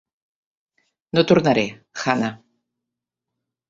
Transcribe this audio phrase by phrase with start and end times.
[1.19, 1.67] No tornaré,
[2.05, 2.35] Hannah.